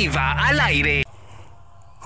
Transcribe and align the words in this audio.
Deportiva 0.00 0.32
al 0.32 0.60
aire. 0.60 1.09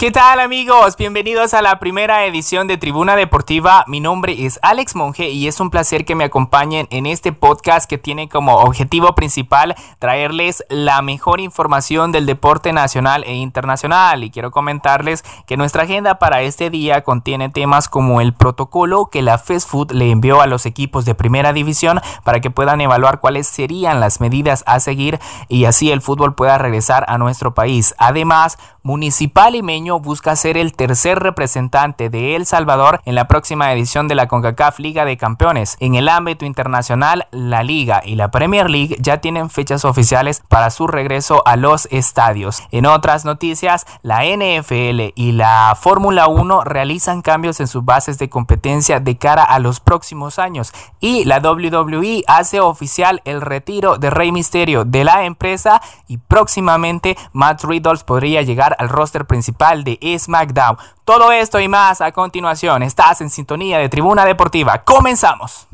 ¿Qué 0.05 0.11
tal 0.11 0.39
amigos? 0.39 0.99
Bienvenidos 0.99 1.55
a 1.55 1.63
la 1.63 1.79
primera 1.79 2.27
edición 2.27 2.67
de 2.67 2.77
Tribuna 2.77 3.17
Deportiva. 3.17 3.87
Mi 3.89 4.01
nombre 4.01 4.45
es 4.45 4.61
Alex 4.61 4.97
Monge 4.97 5.31
y 5.31 5.49
es 5.49 5.61
un 5.61 5.71
placer 5.71 6.05
que 6.05 6.15
me 6.15 6.25
acompañen 6.25 6.87
en 6.91 7.07
este 7.07 7.33
podcast 7.33 7.89
que 7.89 7.97
tiene 7.97 8.29
como 8.29 8.59
objetivo 8.59 9.15
principal 9.15 9.75
traerles 9.99 10.63
la 10.69 11.01
mejor 11.01 11.41
información 11.41 12.13
del 12.13 12.27
deporte 12.27 12.75
nacional 12.75 13.25
e 13.25 13.33
internacional. 13.33 14.25
Y 14.25 14.31
quiero 14.31 14.51
comentarles 14.51 15.25
que 15.47 15.57
nuestra 15.57 15.85
agenda 15.85 16.19
para 16.19 16.43
este 16.43 16.69
día 16.69 17.01
contiene 17.01 17.49
temas 17.49 17.89
como 17.89 18.21
el 18.21 18.35
protocolo 18.35 19.07
que 19.07 19.23
la 19.23 19.39
Fast 19.39 19.71
Food 19.71 19.93
le 19.93 20.11
envió 20.11 20.43
a 20.43 20.47
los 20.47 20.67
equipos 20.67 21.07
de 21.07 21.15
primera 21.15 21.55
división 21.55 22.03
para 22.25 22.41
que 22.41 22.51
puedan 22.51 22.83
evaluar 22.83 23.21
cuáles 23.21 23.47
serían 23.47 24.01
las 24.01 24.21
medidas 24.21 24.65
a 24.67 24.81
seguir 24.81 25.19
y 25.49 25.65
así 25.65 25.91
el 25.91 26.03
fútbol 26.03 26.35
pueda 26.35 26.59
regresar 26.59 27.07
a 27.09 27.17
nuestro 27.17 27.55
país. 27.55 27.95
Además, 27.97 28.59
Municipal 28.83 29.55
Imeño 29.55 29.94
busca 30.01 30.37
ser 30.37 30.57
el 30.57 30.73
tercer 30.73 31.19
representante 31.19 32.11
de 32.11 32.37
El 32.37 32.47
Salvador 32.47 33.01
en 33.05 33.15
la 33.15 33.29
próxima 33.29 33.73
edición 33.73 34.09
de 34.09 34.15
la 34.15 34.29
CONCACAF 34.29 34.79
Liga 34.79 35.05
de 35.05 35.17
Campeones. 35.17 35.77
En 35.81 35.95
el 35.95 36.09
ámbito 36.09 36.45
internacional, 36.45 37.27
la 37.31 37.63
Liga 37.63 38.03
y 38.05 38.17
la 38.17 38.31
Premier 38.31 38.71
League 38.71 38.97
ya 39.01 39.19
tienen 39.19 39.51
fechas 39.51 39.85
oficiales 39.85 40.43
para 40.49 40.71
su 40.71 40.87
regreso 40.87 41.43
a 41.47 41.57
los 41.57 41.87
estadios. 41.91 42.63
En 42.71 42.87
otras 42.87 43.25
noticias, 43.25 43.87
la 44.03 44.25
NFL 44.25 45.13
y 45.15 45.33
la 45.33 45.77
Fórmula 45.81 46.29
1 46.29 46.65
realizan 46.65 47.23
cambios 47.23 47.61
en 47.61 47.69
sus 47.69 47.85
bases 47.85 48.19
de 48.19 48.29
competencia 48.29 49.01
de 49.01 49.17
cara 49.17 49.45
a 49.45 49.59
los 49.59 49.81
próximos 49.81 50.39
años 50.39 50.73
y 51.01 51.25
la 51.25 51.39
WWE 51.39 52.23
hace 52.27 52.61
oficial 52.61 53.23
el 53.25 53.41
retiro 53.41 53.99
de 53.99 54.11
Rey 54.11 54.33
Misterio 54.33 54.85
de 54.85 55.05
la 55.05 55.25
empresa 55.25 55.81
y 56.09 56.19
próximamente 56.19 57.17
Matt 57.33 57.65
Riddle 57.65 57.99
podría 58.07 58.43
llegar 58.43 58.77
al 58.79 58.89
roster 58.89 59.27
principal 59.27 59.74
de 59.83 59.99
SmackDown. 60.17 60.77
Todo 61.05 61.33
esto 61.33 61.59
y 61.59 61.67
más 61.67 62.01
a 62.01 62.13
continuación. 62.13 62.85
Estás 62.85 63.21
en 63.21 63.31
sintonía 63.31 63.79
de 63.79 63.89
Tribuna 63.89 64.25
Deportiva. 64.25 64.85
Comenzamos. 64.85 65.67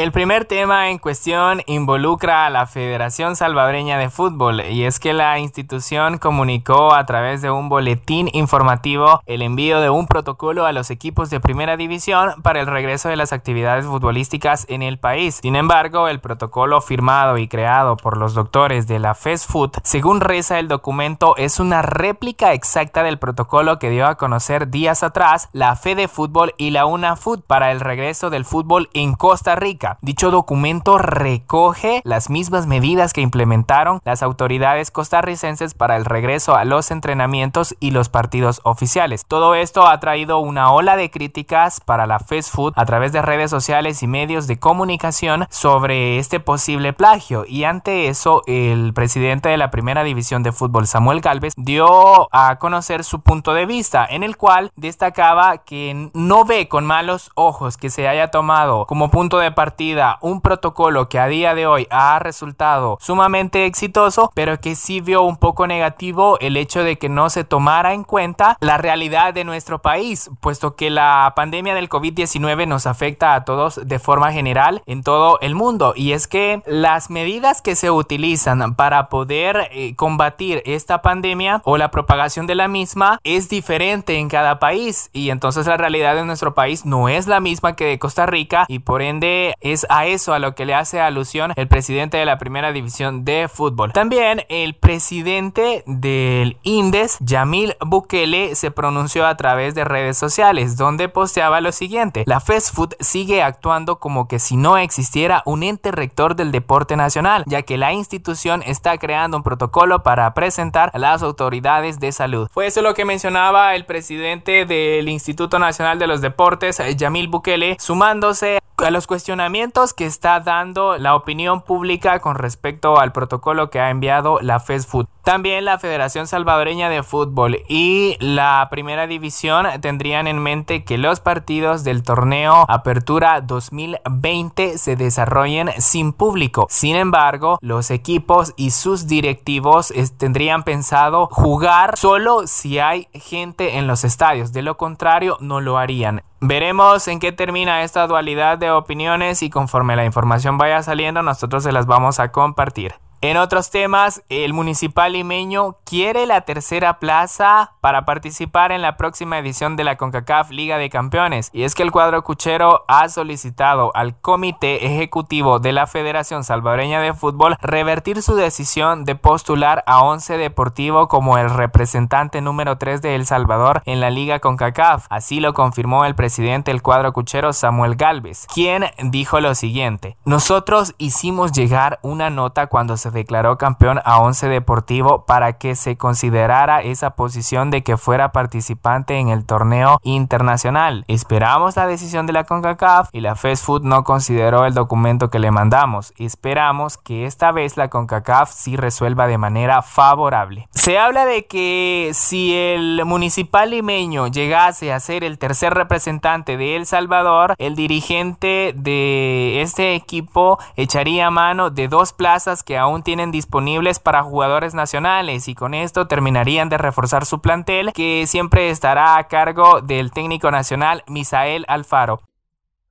El 0.00 0.12
primer 0.12 0.46
tema 0.46 0.88
en 0.88 0.96
cuestión 0.96 1.60
involucra 1.66 2.46
a 2.46 2.50
la 2.50 2.64
Federación 2.64 3.36
Salvadoreña 3.36 3.98
de 3.98 4.08
Fútbol 4.08 4.62
y 4.62 4.84
es 4.84 4.98
que 4.98 5.12
la 5.12 5.38
institución 5.38 6.16
comunicó 6.16 6.94
a 6.94 7.04
través 7.04 7.42
de 7.42 7.50
un 7.50 7.68
boletín 7.68 8.30
informativo 8.32 9.20
el 9.26 9.42
envío 9.42 9.78
de 9.78 9.90
un 9.90 10.06
protocolo 10.06 10.64
a 10.64 10.72
los 10.72 10.88
equipos 10.88 11.28
de 11.28 11.38
primera 11.38 11.76
división 11.76 12.40
para 12.40 12.60
el 12.60 12.66
regreso 12.66 13.10
de 13.10 13.16
las 13.16 13.34
actividades 13.34 13.84
futbolísticas 13.84 14.64
en 14.70 14.82
el 14.82 14.98
país. 14.98 15.38
Sin 15.42 15.54
embargo, 15.54 16.08
el 16.08 16.20
protocolo 16.20 16.80
firmado 16.80 17.36
y 17.36 17.46
creado 17.46 17.98
por 17.98 18.16
los 18.16 18.32
doctores 18.32 18.86
de 18.86 19.00
la 19.00 19.14
Food, 19.14 19.72
según 19.82 20.22
reza 20.22 20.58
el 20.58 20.68
documento, 20.68 21.36
es 21.36 21.60
una 21.60 21.82
réplica 21.82 22.54
exacta 22.54 23.02
del 23.02 23.18
protocolo 23.18 23.78
que 23.78 23.90
dio 23.90 24.06
a 24.06 24.14
conocer 24.14 24.70
días 24.70 25.02
atrás 25.02 25.50
la 25.52 25.76
Fede 25.76 26.08
Fútbol 26.08 26.54
y 26.56 26.70
la 26.70 26.86
UNAFUT 26.86 27.44
para 27.44 27.70
el 27.70 27.80
regreso 27.80 28.30
del 28.30 28.46
fútbol 28.46 28.88
en 28.94 29.12
Costa 29.12 29.56
Rica. 29.56 29.89
Dicho 30.02 30.30
documento 30.30 30.98
recoge 30.98 32.00
las 32.04 32.30
mismas 32.30 32.66
medidas 32.66 33.12
que 33.12 33.20
implementaron 33.20 34.00
las 34.04 34.22
autoridades 34.22 34.90
costarricenses 34.90 35.74
para 35.74 35.96
el 35.96 36.04
regreso 36.04 36.54
a 36.56 36.64
los 36.64 36.90
entrenamientos 36.90 37.74
y 37.80 37.90
los 37.90 38.08
partidos 38.08 38.60
oficiales. 38.64 39.24
Todo 39.26 39.54
esto 39.54 39.86
ha 39.86 39.98
traído 40.00 40.38
una 40.38 40.72
ola 40.72 40.96
de 40.96 41.10
críticas 41.10 41.80
para 41.80 42.06
la 42.06 42.18
fast 42.18 42.54
food 42.54 42.72
a 42.76 42.84
través 42.84 43.12
de 43.12 43.22
redes 43.22 43.50
sociales 43.50 44.02
y 44.02 44.06
medios 44.06 44.46
de 44.46 44.58
comunicación 44.58 45.46
sobre 45.50 46.18
este 46.18 46.40
posible 46.40 46.92
plagio 46.92 47.44
y 47.46 47.64
ante 47.64 48.08
eso 48.08 48.42
el 48.46 48.92
presidente 48.94 49.48
de 49.48 49.56
la 49.56 49.70
primera 49.70 50.04
división 50.04 50.42
de 50.42 50.52
fútbol 50.52 50.86
Samuel 50.86 51.20
Galvez 51.20 51.54
dio 51.56 52.28
a 52.32 52.58
conocer 52.58 53.04
su 53.04 53.20
punto 53.20 53.54
de 53.54 53.66
vista 53.66 54.06
en 54.08 54.22
el 54.22 54.36
cual 54.36 54.70
destacaba 54.76 55.58
que 55.58 56.10
no 56.14 56.44
ve 56.44 56.68
con 56.68 56.86
malos 56.86 57.30
ojos 57.34 57.76
que 57.76 57.90
se 57.90 58.08
haya 58.08 58.28
tomado 58.28 58.86
como 58.86 59.10
punto 59.10 59.38
de 59.38 59.50
partida 59.50 59.79
un 60.20 60.42
protocolo 60.42 61.08
que 61.08 61.18
a 61.18 61.26
día 61.26 61.54
de 61.54 61.66
hoy 61.66 61.86
ha 61.90 62.18
resultado 62.18 62.98
sumamente 63.00 63.64
exitoso, 63.64 64.30
pero 64.34 64.60
que 64.60 64.74
sí 64.76 65.00
vio 65.00 65.22
un 65.22 65.38
poco 65.38 65.66
negativo 65.66 66.38
el 66.40 66.58
hecho 66.58 66.84
de 66.84 66.98
que 66.98 67.08
no 67.08 67.30
se 67.30 67.44
tomara 67.44 67.94
en 67.94 68.04
cuenta 68.04 68.58
la 68.60 68.76
realidad 68.76 69.32
de 69.32 69.44
nuestro 69.44 69.80
país, 69.80 70.30
puesto 70.40 70.76
que 70.76 70.90
la 70.90 71.32
pandemia 71.34 71.74
del 71.74 71.88
COVID-19 71.88 72.68
nos 72.68 72.86
afecta 72.86 73.34
a 73.34 73.44
todos 73.46 73.80
de 73.82 73.98
forma 73.98 74.32
general 74.32 74.82
en 74.84 75.02
todo 75.02 75.38
el 75.40 75.54
mundo. 75.54 75.94
Y 75.96 76.12
es 76.12 76.26
que 76.26 76.62
las 76.66 77.08
medidas 77.08 77.62
que 77.62 77.74
se 77.74 77.90
utilizan 77.90 78.74
para 78.74 79.08
poder 79.08 79.70
eh, 79.72 79.94
combatir 79.96 80.62
esta 80.66 81.00
pandemia 81.00 81.62
o 81.64 81.78
la 81.78 81.90
propagación 81.90 82.46
de 82.46 82.54
la 82.54 82.68
misma 82.68 83.18
es 83.24 83.48
diferente 83.48 84.18
en 84.18 84.28
cada 84.28 84.58
país. 84.58 85.08
Y 85.14 85.30
entonces 85.30 85.66
la 85.66 85.78
realidad 85.78 86.16
de 86.16 86.26
nuestro 86.26 86.52
país 86.52 86.84
no 86.84 87.08
es 87.08 87.26
la 87.26 87.40
misma 87.40 87.76
que 87.76 87.86
de 87.86 87.98
Costa 87.98 88.26
Rica 88.26 88.66
y 88.68 88.80
por 88.80 89.00
ende 89.00 89.54
es 89.60 89.86
a 89.88 90.06
eso 90.06 90.32
a 90.32 90.38
lo 90.38 90.54
que 90.54 90.64
le 90.64 90.74
hace 90.74 91.00
alusión 91.00 91.52
el 91.56 91.68
presidente 91.68 92.16
de 92.16 92.24
la 92.24 92.38
primera 92.38 92.72
división 92.72 93.24
de 93.24 93.48
fútbol. 93.48 93.92
También 93.92 94.44
el 94.48 94.74
presidente 94.74 95.82
del 95.86 96.56
Indes, 96.62 97.18
Yamil 97.20 97.76
Bukele, 97.80 98.54
se 98.54 98.70
pronunció 98.70 99.26
a 99.26 99.36
través 99.36 99.74
de 99.74 99.84
redes 99.84 100.16
sociales 100.16 100.76
donde 100.76 101.08
posteaba 101.08 101.60
lo 101.60 101.72
siguiente. 101.72 102.24
La 102.26 102.40
food 102.40 102.94
sigue 103.00 103.42
actuando 103.42 103.98
como 103.98 104.28
que 104.28 104.38
si 104.38 104.56
no 104.56 104.76
existiera 104.78 105.42
un 105.44 105.62
ente 105.62 105.90
rector 105.92 106.36
del 106.36 106.52
deporte 106.52 106.96
nacional, 106.96 107.44
ya 107.46 107.62
que 107.62 107.78
la 107.78 107.92
institución 107.92 108.62
está 108.64 108.98
creando 108.98 109.36
un 109.36 109.42
protocolo 109.42 110.02
para 110.02 110.32
presentar 110.34 110.90
a 110.94 110.98
las 110.98 111.22
autoridades 111.22 112.00
de 112.00 112.12
salud. 112.12 112.48
Fue 112.52 112.66
eso 112.66 112.82
lo 112.82 112.94
que 112.94 113.04
mencionaba 113.04 113.74
el 113.74 113.84
presidente 113.84 114.64
del 114.64 115.08
Instituto 115.08 115.58
Nacional 115.58 115.98
de 115.98 116.06
los 116.06 116.20
Deportes, 116.20 116.80
Yamil 116.96 117.28
Bukele, 117.28 117.76
sumándose 117.78 118.60
a 118.84 118.90
los 118.90 119.06
cuestionamientos 119.06 119.94
que 119.94 120.06
está 120.06 120.40
dando 120.40 120.96
la 120.98 121.14
opinión 121.14 121.62
pública 121.62 122.20
con 122.20 122.36
respecto 122.36 122.98
al 122.98 123.12
protocolo 123.12 123.70
que 123.70 123.80
ha 123.80 123.90
enviado 123.90 124.38
la 124.40 124.60
Food. 124.60 125.06
También 125.24 125.64
la 125.64 125.78
Federación 125.78 126.26
Salvadoreña 126.26 126.88
de 126.88 127.02
Fútbol 127.02 127.58
y 127.68 128.16
la 128.20 128.66
Primera 128.70 129.06
División 129.06 129.66
tendrían 129.80 130.26
en 130.26 130.38
mente 130.38 130.84
que 130.84 130.98
los 130.98 131.20
partidos 131.20 131.84
del 131.84 132.02
torneo 132.02 132.64
Apertura 132.68 133.40
2020 133.40 134.78
se 134.78 134.96
desarrollen 134.96 135.70
sin 135.78 136.12
público. 136.12 136.66
Sin 136.70 136.96
embargo, 136.96 137.58
los 137.60 137.90
equipos 137.90 138.54
y 138.56 138.70
sus 138.70 139.06
directivos 139.06 139.92
tendrían 140.16 140.62
pensado 140.62 141.28
jugar 141.30 141.96
solo 141.96 142.46
si 142.46 142.78
hay 142.78 143.08
gente 143.12 143.78
en 143.78 143.86
los 143.86 144.04
estadios. 144.04 144.52
De 144.52 144.62
lo 144.62 144.76
contrario, 144.76 145.36
no 145.40 145.60
lo 145.60 145.78
harían. 145.78 146.22
Veremos 146.40 147.06
en 147.08 147.20
qué 147.20 147.32
termina 147.32 147.82
esta 147.82 148.06
dualidad 148.06 148.56
de 148.56 148.70
opiniones 148.70 149.42
y 149.42 149.50
conforme 149.50 149.96
la 149.96 150.06
información 150.06 150.56
vaya 150.56 150.82
saliendo 150.82 151.22
nosotros 151.22 151.62
se 151.62 151.72
las 151.72 151.84
vamos 151.84 152.18
a 152.18 152.32
compartir. 152.32 152.94
En 153.22 153.36
otros 153.36 153.68
temas, 153.68 154.22
el 154.30 154.54
municipal 154.54 155.12
limeño 155.12 155.76
quiere 155.84 156.24
la 156.24 156.40
tercera 156.40 156.98
plaza 156.98 157.72
para 157.82 158.06
participar 158.06 158.72
en 158.72 158.80
la 158.80 158.96
próxima 158.96 159.38
edición 159.38 159.76
de 159.76 159.84
la 159.84 159.96
CONCACAF 159.98 160.50
Liga 160.50 160.78
de 160.78 160.88
Campeones. 160.88 161.50
Y 161.52 161.64
es 161.64 161.74
que 161.74 161.82
el 161.82 161.92
cuadro 161.92 162.24
cuchero 162.24 162.86
ha 162.88 163.10
solicitado 163.10 163.94
al 163.94 164.18
Comité 164.18 164.86
Ejecutivo 164.86 165.58
de 165.58 165.72
la 165.72 165.86
Federación 165.86 166.44
Salvadoreña 166.44 167.02
de 167.02 167.12
Fútbol 167.12 167.58
revertir 167.60 168.22
su 168.22 168.36
decisión 168.36 169.04
de 169.04 169.16
postular 169.16 169.84
a 169.86 170.02
Once 170.02 170.38
Deportivo 170.38 171.08
como 171.08 171.36
el 171.36 171.50
representante 171.50 172.40
número 172.40 172.78
3 172.78 173.02
de 173.02 173.16
El 173.16 173.26
Salvador 173.26 173.82
en 173.84 174.00
la 174.00 174.08
Liga 174.08 174.38
CONCACAF. 174.38 175.04
Así 175.10 175.40
lo 175.40 175.52
confirmó 175.52 176.06
el 176.06 176.14
presidente 176.14 176.70
del 176.70 176.80
cuadro 176.80 177.12
cuchero 177.12 177.52
Samuel 177.52 177.96
Galvez, 177.96 178.46
quien 178.46 178.86
dijo 179.10 179.40
lo 179.40 179.54
siguiente: 179.54 180.16
Nosotros 180.24 180.94
hicimos 180.96 181.52
llegar 181.52 181.98
una 182.00 182.30
nota 182.30 182.68
cuando 182.68 182.96
se 182.96 183.09
declaró 183.12 183.58
campeón 183.58 184.00
a 184.04 184.20
Once 184.20 184.48
Deportivo 184.48 185.24
para 185.26 185.58
que 185.58 185.76
se 185.76 185.96
considerara 185.96 186.82
esa 186.82 187.10
posición 187.10 187.70
de 187.70 187.82
que 187.82 187.96
fuera 187.96 188.32
participante 188.32 189.18
en 189.18 189.28
el 189.28 189.44
torneo 189.44 189.98
internacional. 190.02 191.04
Esperamos 191.08 191.76
la 191.76 191.86
decisión 191.86 192.26
de 192.26 192.32
la 192.32 192.44
CONCACAF 192.44 193.08
y 193.12 193.20
la 193.20 193.36
Fast 193.36 193.64
Food 193.64 193.82
no 193.82 194.04
consideró 194.04 194.64
el 194.66 194.74
documento 194.74 195.30
que 195.30 195.38
le 195.38 195.50
mandamos. 195.50 196.12
Esperamos 196.16 196.98
que 196.98 197.26
esta 197.26 197.52
vez 197.52 197.76
la 197.76 197.88
CONCACAF 197.88 198.50
sí 198.50 198.76
resuelva 198.76 199.26
de 199.26 199.38
manera 199.38 199.82
favorable. 199.82 200.68
Se 200.72 200.98
habla 200.98 201.26
de 201.26 201.46
que 201.46 202.10
si 202.14 202.54
el 202.54 203.02
municipal 203.04 203.70
limeño 203.70 204.28
llegase 204.28 204.92
a 204.92 205.00
ser 205.00 205.24
el 205.24 205.38
tercer 205.38 205.74
representante 205.74 206.56
de 206.56 206.76
El 206.76 206.86
Salvador, 206.86 207.54
el 207.58 207.74
dirigente 207.74 208.72
de 208.76 209.62
este 209.62 209.94
equipo 209.94 210.58
echaría 210.76 211.30
mano 211.30 211.70
de 211.70 211.88
dos 211.88 212.12
plazas 212.12 212.62
que 212.62 212.78
aún 212.78 212.99
tienen 213.02 213.30
disponibles 213.30 213.98
para 213.98 214.22
jugadores 214.22 214.74
nacionales 214.74 215.48
y 215.48 215.54
con 215.54 215.74
esto 215.74 216.06
terminarían 216.06 216.68
de 216.68 216.78
reforzar 216.78 217.24
su 217.26 217.40
plantel 217.40 217.92
que 217.92 218.26
siempre 218.26 218.70
estará 218.70 219.16
a 219.16 219.28
cargo 219.28 219.80
del 219.80 220.12
técnico 220.12 220.50
nacional 220.50 221.04
Misael 221.06 221.64
Alfaro. 221.68 222.20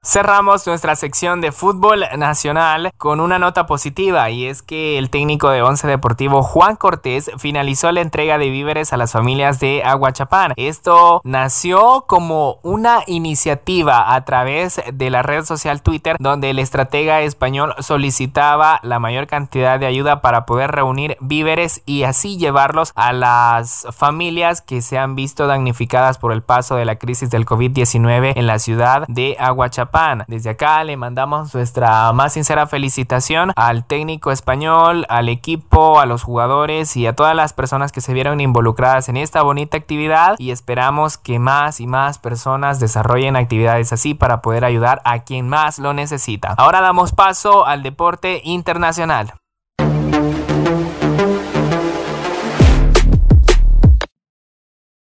Cerramos 0.01 0.65
nuestra 0.65 0.95
sección 0.95 1.41
de 1.41 1.51
fútbol 1.51 2.05
nacional 2.17 2.91
con 2.97 3.19
una 3.19 3.37
nota 3.37 3.65
positiva 3.65 4.29
y 4.29 4.45
es 4.45 4.61
que 4.61 4.97
el 4.97 5.09
técnico 5.09 5.49
de 5.49 5.61
Once 5.61 5.85
Deportivo 5.85 6.41
Juan 6.41 6.77
Cortés 6.77 7.29
finalizó 7.37 7.91
la 7.91 7.99
entrega 7.99 8.37
de 8.37 8.49
víveres 8.49 8.93
a 8.93 8.97
las 8.97 9.11
familias 9.11 9.59
de 9.59 9.83
Aguachapán. 9.83 10.53
Esto 10.55 11.19
nació 11.25 12.05
como 12.07 12.59
una 12.63 13.01
iniciativa 13.07 14.15
a 14.15 14.23
través 14.23 14.81
de 14.93 15.09
la 15.09 15.21
red 15.21 15.43
social 15.43 15.81
Twitter 15.81 16.15
donde 16.17 16.51
el 16.51 16.59
estratega 16.59 17.19
español 17.19 17.75
solicitaba 17.79 18.79
la 18.83 18.99
mayor 18.99 19.27
cantidad 19.27 19.81
de 19.81 19.85
ayuda 19.85 20.21
para 20.21 20.45
poder 20.45 20.71
reunir 20.71 21.17
víveres 21.19 21.81
y 21.85 22.03
así 22.03 22.37
llevarlos 22.37 22.93
a 22.95 23.11
las 23.11 23.85
familias 23.91 24.61
que 24.61 24.81
se 24.81 24.97
han 24.97 25.15
visto 25.15 25.45
damnificadas 25.45 26.17
por 26.19 26.31
el 26.31 26.41
paso 26.41 26.77
de 26.77 26.85
la 26.85 26.95
crisis 26.95 27.29
del 27.29 27.45
COVID-19 27.45 28.31
en 28.37 28.47
la 28.47 28.59
ciudad 28.59 29.03
de 29.09 29.35
Aguachapán 29.37 29.88
desde 30.27 30.51
acá 30.51 30.83
le 30.83 30.97
mandamos 30.97 31.53
nuestra 31.53 32.11
más 32.13 32.33
sincera 32.33 32.67
felicitación 32.67 33.51
al 33.55 33.85
técnico 33.85 34.31
español, 34.31 35.05
al 35.09 35.29
equipo, 35.29 35.99
a 35.99 36.05
los 36.05 36.23
jugadores 36.23 36.95
y 36.95 37.07
a 37.07 37.15
todas 37.15 37.35
las 37.35 37.53
personas 37.53 37.91
que 37.91 38.01
se 38.01 38.13
vieron 38.13 38.39
involucradas 38.39 39.09
en 39.09 39.17
esta 39.17 39.41
bonita 39.41 39.77
actividad 39.77 40.35
y 40.37 40.51
esperamos 40.51 41.17
que 41.17 41.39
más 41.39 41.79
y 41.79 41.87
más 41.87 42.19
personas 42.19 42.79
desarrollen 42.79 43.35
actividades 43.35 43.91
así 43.91 44.13
para 44.13 44.41
poder 44.41 44.63
ayudar 44.63 45.01
a 45.05 45.19
quien 45.19 45.49
más 45.49 45.79
lo 45.79 45.93
necesita. 45.93 46.53
Ahora 46.57 46.81
damos 46.81 47.11
paso 47.11 47.65
al 47.65 47.83
deporte 47.83 48.41
internacional. 48.43 49.33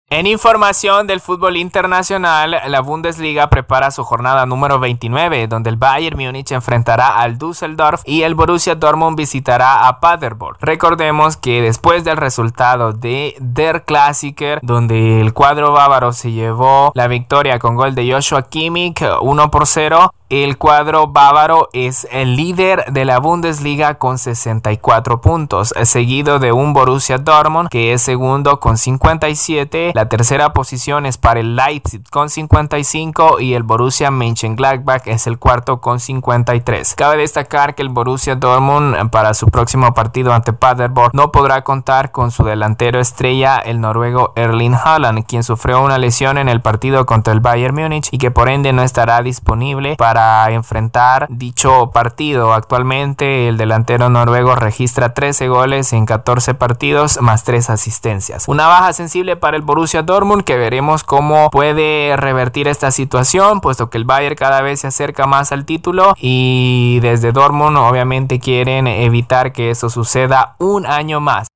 En 0.09 0.25
información 0.25 1.05
del 1.05 1.19
fútbol 1.19 1.57
internacional, 1.57 2.61
la 2.65 2.79
Bundesliga 2.79 3.49
prepara 3.49 3.91
su 3.91 4.05
jornada 4.05 4.45
número 4.45 4.79
29, 4.79 5.49
donde 5.49 5.69
el 5.69 5.75
Bayern 5.75 6.17
Múnich 6.17 6.53
enfrentará 6.53 7.19
al 7.19 7.37
Düsseldorf 7.37 8.03
y 8.05 8.21
el 8.21 8.33
Borussia 8.33 8.75
Dortmund 8.75 9.17
visitará 9.17 9.85
a 9.85 9.99
Paderborn. 9.99 10.55
Recordemos 10.61 11.35
que 11.35 11.61
después 11.61 12.05
del 12.05 12.15
resultado 12.15 12.93
de 12.93 13.35
Der 13.41 13.83
Klassiker, 13.83 14.59
donde 14.61 15.19
el 15.19 15.33
cuadro 15.33 15.73
bávaro 15.73 16.13
se 16.13 16.31
llevó 16.31 16.93
la 16.95 17.09
victoria 17.09 17.59
con 17.59 17.75
gol 17.75 17.93
de 17.93 18.09
Joshua 18.09 18.43
Kimmich 18.43 19.03
1 19.19 19.51
por 19.51 19.67
0, 19.67 20.13
el 20.29 20.57
cuadro 20.57 21.07
bávaro 21.07 21.69
es 21.71 22.05
el 22.11 22.35
líder 22.35 22.91
de 22.91 23.05
la 23.05 23.19
Bundesliga 23.19 23.97
con 23.97 24.17
64 24.17 25.21
puntos, 25.21 25.73
seguido 25.83 26.39
de 26.39 26.51
un 26.51 26.73
Borussia 26.73 27.17
Dortmund 27.17 27.69
que 27.69 27.93
es 27.93 28.01
segundo 28.01 28.59
con 28.59 28.77
57. 28.77 29.93
La 29.97 30.09
tercera 30.09 30.53
posición 30.53 31.07
es 31.07 31.17
para 31.17 31.39
el 31.39 31.55
Leipzig 31.55 32.07
con 32.11 32.29
55 32.29 33.39
y 33.39 33.55
el 33.55 33.63
Borussia 33.63 34.11
Mönchengladbach 34.11 35.07
es 35.07 35.25
el 35.25 35.39
cuarto 35.39 35.81
con 35.81 35.99
53. 35.99 36.93
Cabe 36.93 37.17
destacar 37.17 37.73
que 37.73 37.81
el 37.81 37.89
Borussia 37.89 38.35
Dortmund 38.35 39.09
para 39.09 39.33
su 39.33 39.47
próximo 39.47 39.95
partido 39.95 40.33
ante 40.33 40.53
Paderborn 40.53 41.09
no 41.13 41.31
podrá 41.31 41.63
contar 41.63 42.11
con 42.11 42.29
su 42.29 42.43
delantero 42.43 42.99
estrella 42.99 43.57
el 43.57 43.81
noruego 43.81 44.33
Erling 44.35 44.75
Haaland, 44.75 45.25
quien 45.25 45.41
sufrió 45.41 45.81
una 45.81 45.97
lesión 45.97 46.37
en 46.37 46.47
el 46.47 46.61
partido 46.61 47.07
contra 47.07 47.33
el 47.33 47.39
Bayern 47.39 47.73
Múnich 47.73 48.09
y 48.11 48.19
que 48.19 48.29
por 48.29 48.49
ende 48.49 48.73
no 48.73 48.83
estará 48.83 49.23
disponible 49.23 49.95
para 49.95 50.51
enfrentar 50.51 51.25
dicho 51.31 51.89
partido. 51.89 52.53
Actualmente 52.53 53.47
el 53.47 53.57
delantero 53.57 54.11
noruego 54.11 54.55
registra 54.55 55.15
13 55.15 55.47
goles 55.47 55.91
en 55.91 56.05
14 56.05 56.53
partidos 56.53 57.19
más 57.19 57.43
3 57.43 57.71
asistencias. 57.71 58.47
Una 58.47 58.67
baja 58.67 58.93
sensible 58.93 59.37
para 59.37 59.57
el 59.57 59.63
Borussia 59.87 60.03
Dortmund 60.03 60.43
que 60.43 60.57
veremos 60.57 61.05
cómo 61.05 61.49
puede 61.49 62.17
revertir 62.17 62.67
esta 62.67 62.91
situación 62.91 63.61
puesto 63.61 63.89
que 63.89 63.97
el 63.97 64.03
Bayern 64.03 64.35
cada 64.35 64.61
vez 64.61 64.81
se 64.81 64.87
acerca 64.87 65.27
más 65.27 65.53
al 65.53 65.63
título 65.63 66.13
y 66.17 66.99
desde 67.01 67.31
Dortmund 67.31 67.77
obviamente 67.77 68.41
quieren 68.41 68.85
evitar 68.87 69.53
que 69.53 69.69
eso 69.69 69.89
suceda 69.89 70.57
un 70.59 70.85
año 70.85 71.21
más. 71.21 71.47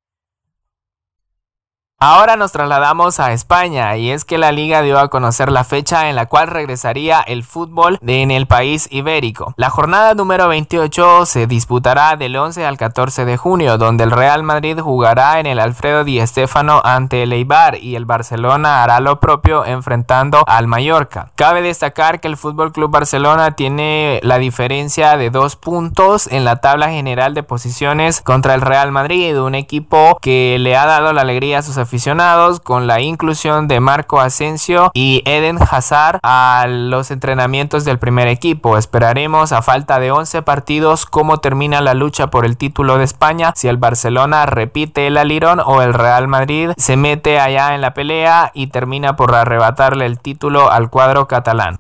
Ahora 2.03 2.35
nos 2.35 2.51
trasladamos 2.51 3.19
a 3.19 3.31
España 3.31 3.95
y 3.95 4.09
es 4.09 4.25
que 4.25 4.39
la 4.39 4.51
liga 4.51 4.81
dio 4.81 4.97
a 4.97 5.09
conocer 5.09 5.51
la 5.51 5.63
fecha 5.63 6.09
en 6.09 6.15
la 6.15 6.25
cual 6.25 6.47
regresaría 6.47 7.21
el 7.21 7.43
fútbol 7.43 7.99
en 8.01 8.31
el 8.31 8.47
país 8.47 8.87
ibérico. 8.89 9.53
La 9.55 9.69
jornada 9.69 10.15
número 10.15 10.47
28 10.47 11.27
se 11.27 11.45
disputará 11.45 12.15
del 12.15 12.35
11 12.35 12.65
al 12.65 12.79
14 12.79 13.25
de 13.25 13.37
junio, 13.37 13.77
donde 13.77 14.03
el 14.03 14.09
Real 14.09 14.41
Madrid 14.41 14.79
jugará 14.79 15.39
en 15.39 15.45
el 15.45 15.59
Alfredo 15.59 16.03
Di 16.03 16.25
Stéfano 16.25 16.81
ante 16.83 17.21
el 17.21 17.33
Eibar 17.33 17.77
y 17.77 17.95
el 17.95 18.05
Barcelona 18.05 18.81
hará 18.81 18.99
lo 18.99 19.19
propio 19.19 19.63
enfrentando 19.63 20.43
al 20.47 20.65
Mallorca. 20.65 21.29
Cabe 21.35 21.61
destacar 21.61 22.19
que 22.19 22.29
el 22.29 22.35
Fútbol 22.35 22.71
Club 22.71 22.89
Barcelona 22.89 23.51
tiene 23.51 24.19
la 24.23 24.39
diferencia 24.39 25.17
de 25.17 25.29
dos 25.29 25.55
puntos 25.55 26.25
en 26.25 26.45
la 26.45 26.55
tabla 26.61 26.89
general 26.89 27.35
de 27.35 27.43
posiciones 27.43 28.21
contra 28.21 28.55
el 28.55 28.61
Real 28.61 28.91
Madrid, 28.91 29.39
un 29.39 29.53
equipo 29.53 30.17
que 30.19 30.57
le 30.57 30.75
ha 30.75 30.87
dado 30.87 31.13
la 31.13 31.21
alegría 31.21 31.59
a 31.59 31.61
sus 31.61 31.77
aficionados 31.91 32.61
con 32.61 32.87
la 32.87 33.01
inclusión 33.01 33.67
de 33.67 33.81
Marco 33.81 34.21
Asensio 34.21 34.91
y 34.93 35.23
Eden 35.25 35.57
Hazard 35.59 36.19
a 36.23 36.65
los 36.69 37.11
entrenamientos 37.11 37.83
del 37.83 37.99
primer 37.99 38.29
equipo. 38.29 38.77
Esperaremos 38.77 39.51
a 39.51 39.61
falta 39.61 39.99
de 39.99 40.09
11 40.09 40.41
partidos 40.41 41.05
cómo 41.05 41.39
termina 41.39 41.81
la 41.81 41.93
lucha 41.93 42.27
por 42.27 42.45
el 42.45 42.55
título 42.55 42.97
de 42.97 43.03
España, 43.03 43.51
si 43.57 43.67
el 43.67 43.75
Barcelona 43.75 44.45
repite 44.45 45.05
el 45.07 45.17
alirón 45.17 45.59
o 45.59 45.81
el 45.81 45.93
Real 45.93 46.29
Madrid 46.29 46.69
se 46.77 46.95
mete 46.95 47.41
allá 47.41 47.75
en 47.75 47.81
la 47.81 47.93
pelea 47.93 48.51
y 48.53 48.67
termina 48.67 49.17
por 49.17 49.35
arrebatarle 49.35 50.05
el 50.05 50.17
título 50.17 50.71
al 50.71 50.89
cuadro 50.89 51.27
catalán. 51.27 51.79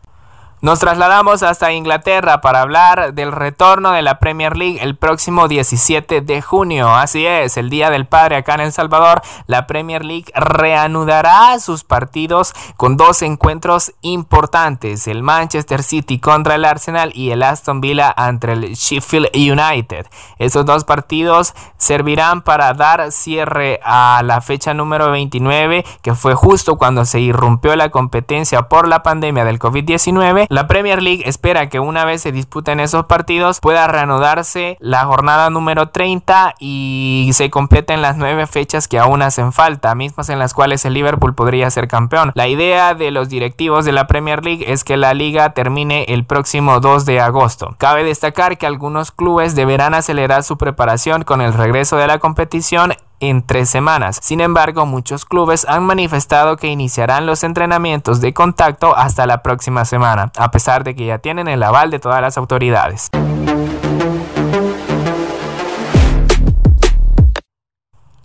Nos 0.61 0.77
trasladamos 0.77 1.41
hasta 1.41 1.71
Inglaterra 1.71 2.39
para 2.39 2.61
hablar 2.61 3.15
del 3.15 3.31
retorno 3.31 3.93
de 3.93 4.03
la 4.03 4.19
Premier 4.19 4.55
League 4.55 4.77
el 4.79 4.95
próximo 4.95 5.47
17 5.47 6.21
de 6.21 6.41
junio. 6.43 6.95
Así 6.95 7.25
es, 7.25 7.57
el 7.57 7.71
Día 7.71 7.89
del 7.89 8.05
Padre 8.05 8.35
acá 8.35 8.53
en 8.53 8.61
El 8.61 8.71
Salvador, 8.71 9.23
la 9.47 9.65
Premier 9.65 10.05
League 10.05 10.31
reanudará 10.35 11.59
sus 11.59 11.83
partidos 11.83 12.53
con 12.77 12.95
dos 12.95 13.23
encuentros 13.23 13.93
importantes, 14.01 15.07
el 15.07 15.23
Manchester 15.23 15.81
City 15.81 16.19
contra 16.19 16.53
el 16.53 16.65
Arsenal 16.65 17.11
y 17.15 17.31
el 17.31 17.41
Aston 17.41 17.81
Villa 17.81 18.13
ante 18.15 18.51
el 18.51 18.75
Sheffield 18.75 19.31
United. 19.33 20.05
Estos 20.37 20.63
dos 20.67 20.83
partidos 20.83 21.55
servirán 21.77 22.43
para 22.43 22.75
dar 22.75 23.11
cierre 23.11 23.79
a 23.83 24.21
la 24.23 24.41
fecha 24.41 24.75
número 24.75 25.09
29, 25.09 25.83
que 26.03 26.13
fue 26.13 26.35
justo 26.35 26.77
cuando 26.77 27.03
se 27.05 27.19
irrumpió 27.19 27.75
la 27.75 27.89
competencia 27.89 28.69
por 28.69 28.87
la 28.87 29.01
pandemia 29.01 29.43
del 29.43 29.57
COVID-19 29.57 30.50
la 30.51 30.67
Premier 30.67 31.01
League 31.01 31.23
espera 31.25 31.69
que 31.69 31.79
una 31.79 32.03
vez 32.03 32.23
se 32.23 32.33
disputen 32.33 32.81
esos 32.81 33.05
partidos 33.05 33.61
pueda 33.61 33.87
reanudarse 33.87 34.75
la 34.81 35.05
jornada 35.05 35.49
número 35.49 35.91
30 35.91 36.55
y 36.59 37.29
se 37.31 37.49
completen 37.49 38.01
las 38.01 38.17
nueve 38.17 38.45
fechas 38.47 38.89
que 38.89 38.99
aún 38.99 39.21
hacen 39.21 39.53
falta, 39.53 39.95
mismas 39.95 40.27
en 40.27 40.39
las 40.39 40.53
cuales 40.53 40.83
el 40.83 40.93
Liverpool 40.93 41.35
podría 41.35 41.71
ser 41.71 41.87
campeón. 41.87 42.33
La 42.35 42.49
idea 42.49 42.95
de 42.95 43.11
los 43.11 43.29
directivos 43.29 43.85
de 43.85 43.93
la 43.93 44.07
Premier 44.07 44.43
League 44.43 44.69
es 44.69 44.83
que 44.83 44.97
la 44.97 45.13
liga 45.13 45.53
termine 45.53 46.03
el 46.09 46.25
próximo 46.25 46.81
2 46.81 47.05
de 47.05 47.21
agosto. 47.21 47.75
Cabe 47.77 48.03
destacar 48.03 48.57
que 48.57 48.67
algunos 48.67 49.11
clubes 49.11 49.55
deberán 49.55 49.93
acelerar 49.93 50.43
su 50.43 50.57
preparación 50.57 51.23
con 51.23 51.39
el 51.39 51.53
regreso 51.53 51.95
de 51.95 52.07
la 52.07 52.19
competición 52.19 52.91
en 53.21 53.41
tres 53.41 53.69
semanas. 53.69 54.19
Sin 54.21 54.41
embargo, 54.41 54.85
muchos 54.85 55.23
clubes 55.25 55.65
han 55.69 55.85
manifestado 55.85 56.57
que 56.57 56.67
iniciarán 56.67 57.25
los 57.25 57.43
entrenamientos 57.43 58.19
de 58.19 58.33
contacto 58.33 58.95
hasta 58.97 59.25
la 59.25 59.41
próxima 59.41 59.85
semana, 59.85 60.31
a 60.37 60.51
pesar 60.51 60.83
de 60.83 60.95
que 60.95 61.05
ya 61.05 61.19
tienen 61.19 61.47
el 61.47 61.63
aval 61.63 61.91
de 61.91 61.99
todas 61.99 62.21
las 62.21 62.37
autoridades. 62.37 63.09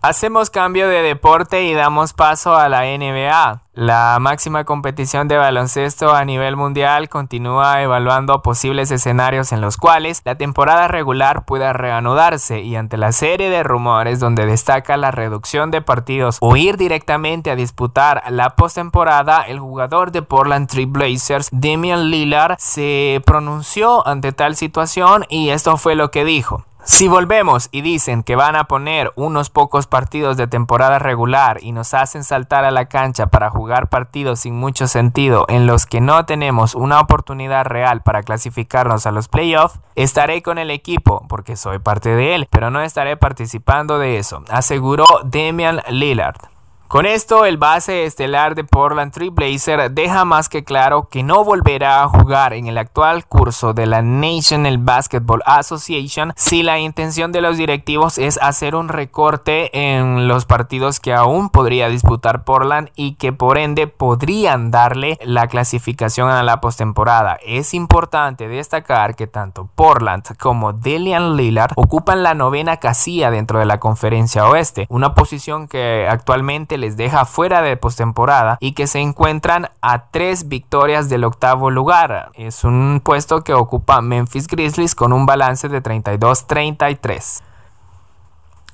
Hacemos 0.08 0.50
cambio 0.50 0.88
de 0.88 1.02
deporte 1.02 1.64
y 1.64 1.74
damos 1.74 2.12
paso 2.12 2.54
a 2.54 2.68
la 2.68 2.82
NBA. 2.82 3.62
La 3.74 4.18
máxima 4.20 4.62
competición 4.62 5.26
de 5.26 5.36
baloncesto 5.36 6.14
a 6.14 6.24
nivel 6.24 6.54
mundial 6.54 7.08
continúa 7.08 7.82
evaluando 7.82 8.40
posibles 8.40 8.92
escenarios 8.92 9.50
en 9.50 9.60
los 9.60 9.76
cuales 9.76 10.22
la 10.24 10.36
temporada 10.36 10.86
regular 10.86 11.44
pueda 11.44 11.72
reanudarse 11.72 12.60
y 12.60 12.76
ante 12.76 12.96
la 12.98 13.10
serie 13.10 13.50
de 13.50 13.64
rumores 13.64 14.20
donde 14.20 14.46
destaca 14.46 14.96
la 14.96 15.10
reducción 15.10 15.72
de 15.72 15.82
partidos 15.82 16.38
o 16.40 16.54
ir 16.54 16.76
directamente 16.76 17.50
a 17.50 17.56
disputar 17.56 18.22
la 18.30 18.50
postemporada, 18.50 19.42
el 19.42 19.58
jugador 19.58 20.12
de 20.12 20.22
Portland 20.22 20.68
Trail 20.68 20.86
Blazers, 20.86 21.48
Damian 21.50 22.10
Lillard, 22.10 22.54
se 22.60 23.20
pronunció 23.26 24.06
ante 24.06 24.30
tal 24.30 24.54
situación 24.54 25.24
y 25.28 25.48
esto 25.48 25.76
fue 25.76 25.96
lo 25.96 26.12
que 26.12 26.24
dijo. 26.24 26.64
Si 26.88 27.08
volvemos 27.08 27.68
y 27.72 27.80
dicen 27.80 28.22
que 28.22 28.36
van 28.36 28.54
a 28.54 28.68
poner 28.68 29.12
unos 29.16 29.50
pocos 29.50 29.88
partidos 29.88 30.36
de 30.36 30.46
temporada 30.46 31.00
regular 31.00 31.58
y 31.60 31.72
nos 31.72 31.94
hacen 31.94 32.22
saltar 32.22 32.64
a 32.64 32.70
la 32.70 32.86
cancha 32.86 33.26
para 33.26 33.50
jugar 33.50 33.88
partidos 33.88 34.38
sin 34.38 34.54
mucho 34.54 34.86
sentido 34.86 35.46
en 35.48 35.66
los 35.66 35.84
que 35.84 36.00
no 36.00 36.24
tenemos 36.26 36.76
una 36.76 37.00
oportunidad 37.00 37.64
real 37.64 38.02
para 38.02 38.22
clasificarnos 38.22 39.04
a 39.04 39.10
los 39.10 39.26
playoffs, 39.26 39.80
estaré 39.96 40.42
con 40.42 40.58
el 40.58 40.70
equipo 40.70 41.26
porque 41.28 41.56
soy 41.56 41.80
parte 41.80 42.10
de 42.10 42.36
él, 42.36 42.46
pero 42.52 42.70
no 42.70 42.80
estaré 42.80 43.16
participando 43.16 43.98
de 43.98 44.18
eso, 44.18 44.44
aseguró 44.48 45.06
Damian 45.24 45.82
Lillard. 45.88 46.55
Con 46.88 47.04
esto, 47.04 47.46
el 47.46 47.56
base 47.56 48.04
estelar 48.04 48.54
de 48.54 48.62
Portland 48.62 49.12
Trail 49.12 49.32
Blazer 49.32 49.90
deja 49.90 50.24
más 50.24 50.48
que 50.48 50.62
claro 50.62 51.08
que 51.10 51.24
no 51.24 51.42
volverá 51.42 52.04
a 52.04 52.08
jugar 52.08 52.52
en 52.52 52.68
el 52.68 52.78
actual 52.78 53.26
curso 53.26 53.74
de 53.74 53.86
la 53.86 54.02
National 54.02 54.78
Basketball 54.78 55.42
Association 55.46 56.32
si 56.36 56.62
la 56.62 56.78
intención 56.78 57.32
de 57.32 57.40
los 57.40 57.56
directivos 57.56 58.18
es 58.18 58.38
hacer 58.40 58.76
un 58.76 58.88
recorte 58.88 59.96
en 59.96 60.28
los 60.28 60.44
partidos 60.44 61.00
que 61.00 61.12
aún 61.12 61.50
podría 61.50 61.88
disputar 61.88 62.44
Portland 62.44 62.90
y 62.94 63.16
que 63.16 63.32
por 63.32 63.58
ende 63.58 63.88
podrían 63.88 64.70
darle 64.70 65.18
la 65.22 65.48
clasificación 65.48 66.30
a 66.30 66.44
la 66.44 66.60
postemporada. 66.60 67.36
Es 67.44 67.74
importante 67.74 68.46
destacar 68.46 69.16
que 69.16 69.26
tanto 69.26 69.68
Portland 69.74 70.22
como 70.38 70.72
Delian 70.72 71.36
Lillard 71.36 71.72
ocupan 71.74 72.22
la 72.22 72.34
novena 72.34 72.76
casilla 72.76 73.32
dentro 73.32 73.58
de 73.58 73.66
la 73.66 73.80
conferencia 73.80 74.46
oeste, 74.46 74.86
una 74.88 75.14
posición 75.14 75.66
que 75.66 76.06
actualmente 76.08 76.75
les 76.78 76.96
deja 76.96 77.24
fuera 77.24 77.62
de 77.62 77.76
postemporada 77.76 78.58
y 78.60 78.72
que 78.72 78.86
se 78.86 79.00
encuentran 79.00 79.70
a 79.80 80.10
tres 80.10 80.48
victorias 80.48 81.08
del 81.08 81.24
octavo 81.24 81.70
lugar. 81.70 82.30
Es 82.34 82.64
un 82.64 83.00
puesto 83.02 83.42
que 83.42 83.54
ocupa 83.54 84.00
Memphis 84.00 84.46
Grizzlies 84.46 84.94
con 84.94 85.12
un 85.12 85.26
balance 85.26 85.68
de 85.68 85.82
32-33. 85.82 87.42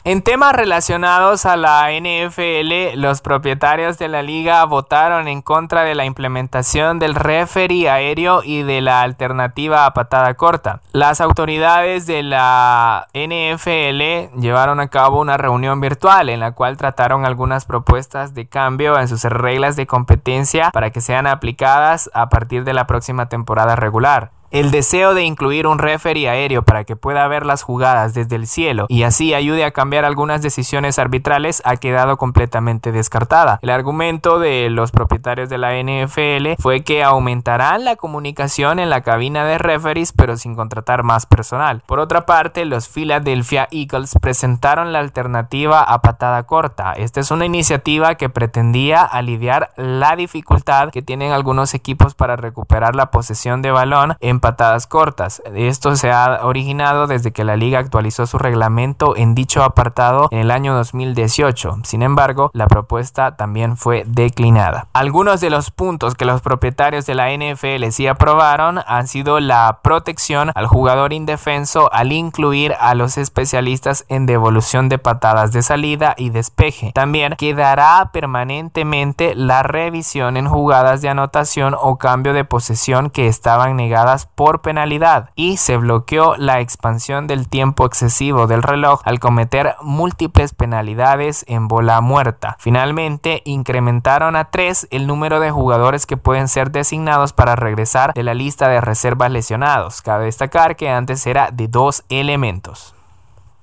En 0.04 0.22
temas 0.22 0.52
relacionados 0.52 1.46
a 1.46 1.56
la 1.56 1.90
NFL, 1.92 2.98
los 2.98 3.20
propietarios 3.20 3.98
de 3.98 4.08
la 4.08 4.20
liga 4.22 4.64
votaron 4.64 5.28
en 5.28 5.42
contra 5.42 5.84
de 5.84 5.94
la 5.94 6.04
implementación 6.04 6.98
del 6.98 7.14
referee 7.14 7.88
aéreo 7.88 8.42
y 8.42 8.64
de 8.64 8.80
la 8.80 9.02
alternativa 9.02 9.86
a 9.86 9.94
patada 9.94 10.34
corta. 10.34 10.80
Las 10.90 11.20
autoridades 11.20 12.08
de 12.08 12.24
la 12.24 13.06
NFL 13.14 14.40
llevaron 14.40 14.80
a 14.80 14.88
cabo 14.88 15.20
una 15.20 15.36
reunión 15.36 15.80
virtual 15.80 16.30
en 16.30 16.40
la 16.40 16.50
cual 16.50 16.76
trataron 16.76 17.24
algunas 17.24 17.64
propuestas 17.64 18.34
de 18.34 18.48
cambio 18.48 18.98
en 18.98 19.06
sus 19.06 19.22
reglas 19.22 19.76
de 19.76 19.86
competencia 19.86 20.72
para 20.72 20.90
que 20.90 21.00
sean 21.00 21.28
aplicadas 21.28 22.10
a 22.12 22.28
partir 22.28 22.64
de 22.64 22.74
la 22.74 22.88
próxima 22.88 23.28
temporada 23.28 23.76
regular. 23.76 24.32
El 24.52 24.70
deseo 24.70 25.14
de 25.14 25.24
incluir 25.24 25.66
un 25.66 25.78
referee 25.78 26.28
aéreo 26.28 26.60
para 26.60 26.84
que 26.84 26.94
pueda 26.94 27.26
ver 27.26 27.46
las 27.46 27.62
jugadas 27.62 28.12
desde 28.12 28.36
el 28.36 28.46
cielo 28.46 28.84
y 28.90 29.04
así 29.04 29.32
ayude 29.32 29.64
a 29.64 29.70
cambiar 29.70 30.04
algunas 30.04 30.42
decisiones 30.42 30.98
arbitrales 30.98 31.62
ha 31.64 31.76
quedado 31.76 32.18
completamente 32.18 32.92
descartada. 32.92 33.58
El 33.62 33.70
argumento 33.70 34.38
de 34.38 34.68
los 34.68 34.90
propietarios 34.90 35.48
de 35.48 35.56
la 35.56 35.72
NFL 35.82 36.60
fue 36.60 36.82
que 36.82 37.02
aumentarán 37.02 37.86
la 37.86 37.96
comunicación 37.96 38.78
en 38.78 38.90
la 38.90 39.00
cabina 39.00 39.46
de 39.46 39.56
referees 39.56 40.12
pero 40.12 40.36
sin 40.36 40.54
contratar 40.54 41.02
más 41.02 41.24
personal. 41.24 41.82
Por 41.86 41.98
otra 41.98 42.26
parte, 42.26 42.66
los 42.66 42.90
Philadelphia 42.90 43.68
Eagles 43.70 44.18
presentaron 44.20 44.92
la 44.92 44.98
alternativa 44.98 45.82
a 45.82 46.02
patada 46.02 46.42
corta. 46.42 46.92
Esta 46.92 47.20
es 47.20 47.30
una 47.30 47.46
iniciativa 47.46 48.16
que 48.16 48.28
pretendía 48.28 49.00
aliviar 49.00 49.70
la 49.76 50.14
dificultad 50.14 50.90
que 50.90 51.00
tienen 51.00 51.32
algunos 51.32 51.72
equipos 51.72 52.14
para 52.14 52.36
recuperar 52.36 52.94
la 52.94 53.10
posesión 53.10 53.62
de 53.62 53.70
balón 53.70 54.14
en 54.20 54.41
patadas 54.42 54.86
cortas. 54.86 55.40
Esto 55.54 55.96
se 55.96 56.10
ha 56.10 56.40
originado 56.42 57.06
desde 57.06 57.32
que 57.32 57.44
la 57.44 57.56
liga 57.56 57.78
actualizó 57.78 58.26
su 58.26 58.36
reglamento 58.36 59.16
en 59.16 59.34
dicho 59.34 59.62
apartado 59.62 60.28
en 60.30 60.40
el 60.40 60.50
año 60.50 60.74
2018. 60.74 61.78
Sin 61.84 62.02
embargo, 62.02 62.50
la 62.52 62.66
propuesta 62.66 63.36
también 63.36 63.78
fue 63.78 64.02
declinada. 64.06 64.88
Algunos 64.92 65.40
de 65.40 65.48
los 65.48 65.70
puntos 65.70 66.14
que 66.14 66.26
los 66.26 66.42
propietarios 66.42 67.06
de 67.06 67.14
la 67.14 67.30
NFL 67.30 67.88
sí 67.90 68.06
aprobaron 68.06 68.80
han 68.86 69.08
sido 69.08 69.40
la 69.40 69.78
protección 69.82 70.50
al 70.54 70.66
jugador 70.66 71.12
indefenso 71.12 71.90
al 71.92 72.12
incluir 72.12 72.74
a 72.80 72.94
los 72.94 73.16
especialistas 73.16 74.04
en 74.08 74.26
devolución 74.26 74.88
de 74.88 74.98
patadas 74.98 75.52
de 75.52 75.62
salida 75.62 76.14
y 76.18 76.30
despeje. 76.30 76.90
También 76.92 77.36
quedará 77.38 78.10
permanentemente 78.12 79.34
la 79.36 79.62
revisión 79.62 80.36
en 80.36 80.48
jugadas 80.48 81.00
de 81.00 81.08
anotación 81.08 81.76
o 81.78 81.96
cambio 81.96 82.32
de 82.32 82.44
posesión 82.44 83.10
que 83.10 83.28
estaban 83.28 83.76
negadas 83.76 84.26
por 84.34 84.62
penalidad 84.62 85.30
y 85.34 85.56
se 85.56 85.76
bloqueó 85.76 86.36
la 86.36 86.60
expansión 86.60 87.26
del 87.26 87.48
tiempo 87.48 87.86
excesivo 87.86 88.46
del 88.46 88.62
reloj 88.62 89.00
al 89.04 89.20
cometer 89.20 89.76
múltiples 89.82 90.54
penalidades 90.54 91.44
en 91.48 91.68
bola 91.68 92.00
muerta. 92.00 92.56
Finalmente, 92.58 93.42
incrementaron 93.44 94.36
a 94.36 94.50
tres 94.50 94.88
el 94.90 95.06
número 95.06 95.40
de 95.40 95.50
jugadores 95.50 96.06
que 96.06 96.16
pueden 96.16 96.48
ser 96.48 96.70
designados 96.70 97.32
para 97.32 97.56
regresar 97.56 98.14
de 98.14 98.22
la 98.22 98.34
lista 98.34 98.68
de 98.68 98.80
reservas 98.80 99.30
lesionados. 99.30 100.02
Cabe 100.02 100.26
destacar 100.26 100.76
que 100.76 100.90
antes 100.90 101.26
era 101.26 101.50
de 101.50 101.68
dos 101.68 102.04
elementos. 102.08 102.94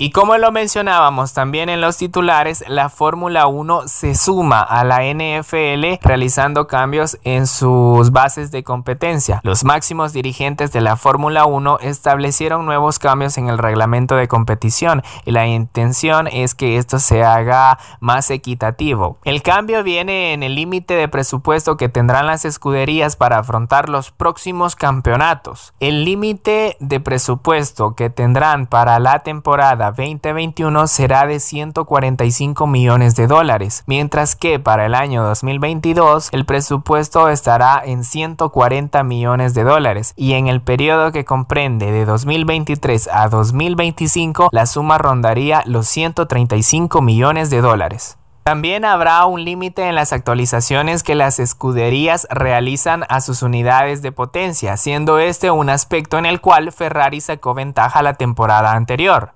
Y 0.01 0.11
como 0.11 0.37
lo 0.37 0.53
mencionábamos 0.53 1.33
también 1.33 1.67
en 1.67 1.81
los 1.81 1.97
titulares, 1.97 2.63
la 2.69 2.87
Fórmula 2.87 3.47
1 3.47 3.89
se 3.89 4.15
suma 4.15 4.61
a 4.61 4.85
la 4.85 5.01
NFL 5.03 5.99
realizando 6.01 6.67
cambios 6.67 7.17
en 7.25 7.47
sus 7.47 8.13
bases 8.13 8.49
de 8.49 8.63
competencia. 8.63 9.41
Los 9.43 9.65
máximos 9.65 10.13
dirigentes 10.13 10.71
de 10.71 10.79
la 10.79 10.95
Fórmula 10.95 11.43
1 11.43 11.79
establecieron 11.81 12.65
nuevos 12.65 12.97
cambios 12.97 13.37
en 13.37 13.49
el 13.49 13.57
reglamento 13.57 14.15
de 14.15 14.29
competición 14.29 15.03
y 15.25 15.31
la 15.31 15.47
intención 15.47 16.27
es 16.27 16.55
que 16.55 16.77
esto 16.77 16.99
se 16.99 17.25
haga 17.25 17.77
más 17.99 18.31
equitativo. 18.31 19.17
El 19.25 19.41
cambio 19.41 19.83
viene 19.83 20.31
en 20.31 20.43
el 20.43 20.55
límite 20.55 20.93
de 20.93 21.09
presupuesto 21.09 21.75
que 21.75 21.89
tendrán 21.89 22.25
las 22.25 22.45
escuderías 22.45 23.17
para 23.17 23.39
afrontar 23.39 23.89
los 23.89 24.11
próximos 24.11 24.77
campeonatos. 24.77 25.73
El 25.81 26.05
límite 26.05 26.77
de 26.79 27.01
presupuesto 27.01 27.95
que 27.95 28.09
tendrán 28.09 28.65
para 28.65 28.97
la 28.99 29.19
temporada 29.19 29.88
2021 29.91 30.87
será 30.87 31.25
de 31.25 31.39
145 31.39 32.67
millones 32.67 33.15
de 33.15 33.27
dólares, 33.27 33.83
mientras 33.87 34.35
que 34.35 34.59
para 34.59 34.85
el 34.85 34.95
año 34.95 35.23
2022 35.23 36.29
el 36.31 36.45
presupuesto 36.45 37.29
estará 37.29 37.81
en 37.83 38.03
140 38.03 39.03
millones 39.03 39.53
de 39.53 39.63
dólares 39.63 40.13
y 40.15 40.33
en 40.33 40.47
el 40.47 40.61
periodo 40.61 41.11
que 41.11 41.25
comprende 41.25 41.91
de 41.91 42.05
2023 42.05 43.09
a 43.11 43.29
2025 43.29 44.49
la 44.51 44.65
suma 44.65 44.97
rondaría 44.97 45.63
los 45.65 45.87
135 45.87 47.01
millones 47.01 47.49
de 47.49 47.61
dólares. 47.61 48.19
También 48.49 48.83
habrá 48.83 49.25
un 49.25 49.43
límite 49.43 49.87
en 49.87 49.93
las 49.93 50.11
actualizaciones 50.11 51.03
que 51.03 51.13
las 51.13 51.37
escuderías 51.37 52.27
realizan 52.31 53.05
a 53.07 53.21
sus 53.21 53.43
unidades 53.43 54.01
de 54.01 54.11
potencia, 54.11 54.75
siendo 54.75 55.19
este 55.19 55.51
un 55.51 55.69
aspecto 55.69 56.17
en 56.17 56.25
el 56.25 56.41
cual 56.41 56.71
Ferrari 56.71 57.21
sacó 57.21 57.53
ventaja 57.53 58.01
la 58.01 58.15
temporada 58.15 58.73
anterior. 58.73 59.33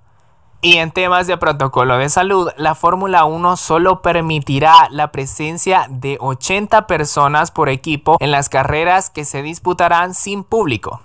Y 0.66 0.78
en 0.78 0.92
temas 0.92 1.28
de 1.28 1.36
protocolo 1.36 1.98
de 1.98 2.08
salud, 2.08 2.50
la 2.56 2.74
Fórmula 2.74 3.26
1 3.26 3.58
solo 3.58 4.02
permitirá 4.02 4.88
la 4.92 5.12
presencia 5.12 5.88
de 5.90 6.18
80 6.22 6.88
personas 6.88 7.52
por 7.52 7.68
equipo 7.68 8.16
en 8.22 8.32
las 8.32 8.48
carreras 8.48 9.10
que 9.10 9.26
se 9.26 9.42
disputarán 9.42 10.14
sin 10.14 10.46
público. 10.46 11.02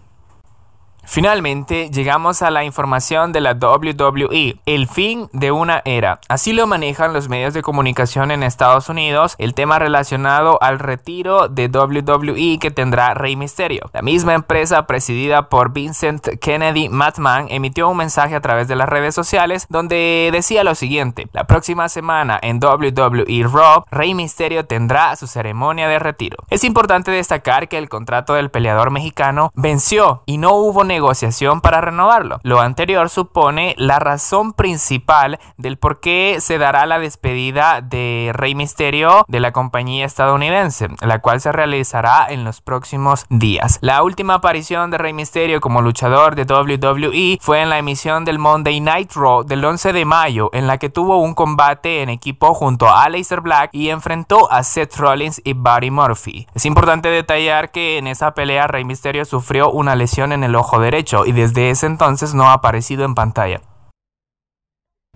Finalmente 1.11 1.89
llegamos 1.91 2.43
a 2.43 2.51
la 2.51 2.65
información 2.65 3.33
de 3.33 3.41
la 3.41 3.55
WWE, 3.55 4.61
el 4.67 4.87
fin 4.89 5.31
de 5.33 5.51
una 5.51 5.81
era. 5.87 6.21
Así 6.29 6.53
lo 6.53 6.67
manejan 6.67 7.15
los 7.15 7.31
medios 7.31 7.55
de 7.55 7.63
comunicación 7.63 8.31
en 8.31 8.43
Estados 8.43 8.91
Unidos, 8.91 9.35
el 9.39 9.55
tema 9.55 9.79
relacionado 9.79 10.59
al 10.61 10.79
retiro 10.79 11.49
de 11.49 11.69
WWE 11.69 12.59
que 12.61 12.71
tendrá 12.71 13.15
Rey 13.15 13.37
Mysterio. 13.37 13.89
La 13.95 14.03
misma 14.03 14.35
empresa 14.35 14.87
presidida 14.87 15.49
por 15.49 15.73
Vincent 15.73 16.29
Kennedy 16.43 16.91
Matman 16.91 17.47
emitió 17.49 17.89
un 17.89 17.97
mensaje 17.97 18.35
a 18.35 18.43
través 18.43 18.69
de 18.69 18.77
las 18.77 18.91
redes 18.91 19.15
sociales 19.15 19.67
donde 19.71 20.29
decía 20.31 20.63
lo 20.63 20.75
siguiente, 20.75 21.29
la 21.33 21.45
próxima 21.45 21.89
semana 21.89 22.39
en 22.43 22.61
WWE 22.63 23.49
Raw, 23.51 23.85
Rey 23.91 24.13
Mysterio 24.13 24.67
tendrá 24.67 25.17
su 25.17 25.27
ceremonia 25.27 25.89
de 25.89 25.99
retiro. 25.99 26.37
Es 26.51 26.65
importante 26.65 27.11
destacar 27.11 27.69
que 27.69 27.79
el 27.79 27.89
contrato 27.89 28.35
del 28.35 28.51
peleador 28.51 28.91
mexicano 28.91 29.51
venció 29.55 30.23
y 30.27 30.37
no 30.37 30.53
hubo 30.53 30.85
negociación 30.85 30.98
negociación 30.99 31.61
para 31.61 31.81
renovarlo. 31.81 32.41
Lo 32.43 32.59
anterior 32.61 33.09
supone 33.09 33.77
la 33.79 34.01
razón 34.01 34.53
principal 34.53 35.39
del 35.57 35.79
por 35.79 36.01
qué 36.01 36.39
se 36.41 36.59
dará 36.59 36.87
la 36.87 36.99
despedida 36.99 37.83
de 37.83 38.33
Rey 38.35 38.57
Misterio 38.57 39.25
de 39.29 39.39
la 39.39 39.53
compañía 39.53 40.05
estadounidense, 40.05 40.89
la 41.01 41.21
cual 41.21 41.41
se 41.41 41.53
realizará 41.53 42.27
en 42.29 42.43
los 42.43 42.61
próximos 42.61 43.27
días. 43.31 43.79
La 43.81 44.03
última 44.03 44.35
aparición 44.35 44.91
de 44.91 44.99
Rey 44.99 45.13
Misterio 45.13 45.61
como 45.61 45.83
luchador 45.83 46.35
de 46.35 46.43
WWE 46.53 47.39
fue 47.41 47.63
en 47.63 47.71
la 47.71 47.79
emisión 47.79 48.25
del 48.25 48.41
Monday 48.41 48.81
Night 48.81 49.13
Raw 49.15 49.45
del 49.45 49.65
11 49.65 49.93
de 49.93 50.05
mayo, 50.05 50.51
en 50.53 50.67
la 50.67 50.79
que 50.79 50.91
tuvo 50.91 51.19
un 51.19 51.35
combate 51.35 52.03
en 52.03 52.09
equipo 52.09 52.55
junto 52.55 52.89
a 52.89 53.05
Aleister 53.05 53.41
Black 53.41 53.71
y 53.73 53.91
enfrentó 53.91 54.51
a 54.51 54.65
Seth 54.65 54.97
Rollins 54.97 55.41
y 55.45 55.53
Buddy 55.53 55.93
Murphy. 55.93 56.49
Es 56.57 56.67
importante 56.67 57.09
detallar 57.09 57.71
que 57.71 57.99
en 57.99 58.09
esa 58.09 58.35
pelea 58.35 58.67
Rey 58.67 58.85
Misterio 58.85 59.25
sufrió 59.25 59.71
una 59.71 59.95
lesión 59.95 60.33
en 60.33 60.43
el 60.43 60.57
ojo 60.57 60.81
de 60.81 60.88
derecho 60.91 61.27
y 61.27 61.33
desde 61.33 61.71
ese 61.71 61.87
entonces 61.87 62.35
no 62.35 62.45
ha 62.45 62.55
aparecido 62.55 63.05
en 63.05 63.15
pantalla. 63.15 63.61